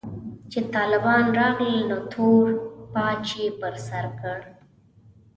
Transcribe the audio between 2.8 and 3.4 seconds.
پاج